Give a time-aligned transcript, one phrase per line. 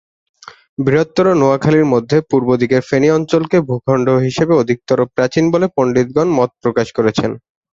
[0.79, 6.87] বৃহত্তর নোয়াখালীর মধ্যে পূর্ব দিকের ফেনী অঞ্চলকে ভূ-খণ্ড হিসেবে অধিকতর প্রাচীন বলে পণ্ডিতগণ মত প্রকাশ
[6.97, 7.31] করেছেন।